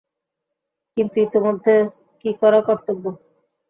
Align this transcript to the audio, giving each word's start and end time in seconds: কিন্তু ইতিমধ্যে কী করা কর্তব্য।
কিন্তু 0.97 1.15
ইতিমধ্যে 1.19 1.73
কী 2.25 2.31
করা 2.41 2.59
কর্তব্য। 2.61 3.03